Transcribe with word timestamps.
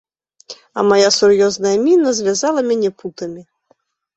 А 0.77 0.85
мая 0.91 1.09
сур'ёзная 1.17 1.75
міна 1.85 2.09
звязала 2.21 2.61
мяне 2.71 2.89
путамі. 3.03 3.41